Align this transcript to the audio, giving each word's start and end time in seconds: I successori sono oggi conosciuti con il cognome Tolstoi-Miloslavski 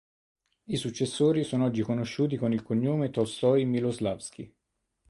I 0.65 0.77
successori 0.77 1.43
sono 1.43 1.65
oggi 1.65 1.83
conosciuti 1.83 2.35
con 2.35 2.51
il 2.53 2.63
cognome 2.63 3.11
Tolstoi-Miloslavski 3.11 4.51